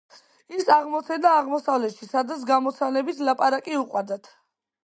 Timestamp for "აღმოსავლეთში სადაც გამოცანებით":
1.41-3.25